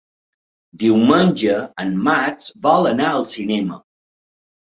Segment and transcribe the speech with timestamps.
[0.83, 3.79] Diumenge en Max vol anar al cinema.